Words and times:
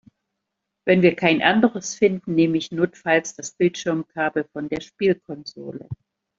Wenn 0.87 1.03
wir 1.03 1.15
kein 1.15 1.43
anderes 1.43 1.93
finden, 1.93 2.33
nehme 2.33 2.57
ich 2.57 2.71
notfalls 2.71 3.35
das 3.35 3.51
Bildschirmkabel 3.51 4.45
von 4.51 4.67
der 4.67 4.81
Spielkonsole. 4.81 5.87